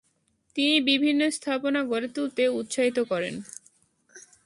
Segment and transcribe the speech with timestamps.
[0.55, 3.35] তিনি বিভিন্ন স্থাপনা গড়ে তুলতে উৎসাহিত করেন।